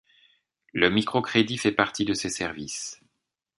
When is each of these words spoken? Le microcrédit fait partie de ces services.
Le 0.73 0.89
microcrédit 0.89 1.59
fait 1.59 1.71
partie 1.71 2.05
de 2.05 2.15
ces 2.15 2.31
services. 2.31 2.99